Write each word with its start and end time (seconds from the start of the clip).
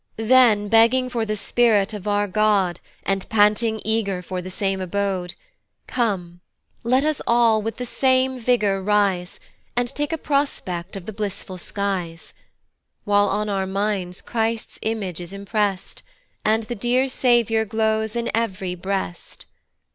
Then 0.17 0.67
begging 0.67 1.09
for 1.11 1.25
the 1.25 1.35
Spirit 1.35 1.93
of 1.93 2.07
our 2.07 2.27
God, 2.27 2.79
And 3.03 3.29
panting 3.29 3.79
eager 3.85 4.23
for 4.23 4.41
the 4.41 4.49
same 4.49 4.81
abode, 4.81 5.35
Come, 5.85 6.41
let 6.83 7.03
us 7.03 7.21
all 7.27 7.61
with 7.61 7.77
the 7.77 7.85
same 7.85 8.39
vigour 8.39 8.81
rise, 8.81 9.39
And 9.75 9.89
take 9.89 10.11
a 10.11 10.17
prospect 10.17 10.95
of 10.95 11.05
the 11.05 11.13
blissful 11.13 11.59
skies; 11.59 12.33
While 13.03 13.27
on 13.29 13.47
our 13.47 13.67
minds 13.67 14.23
Christ's 14.23 14.79
image 14.81 15.21
is 15.21 15.33
imprest, 15.33 16.01
And 16.43 16.63
the 16.63 16.73
dear 16.73 17.07
Saviour 17.07 17.63
glows 17.63 18.15
in 18.15 18.31
ev'ry 18.35 18.73
breast. 18.73 19.45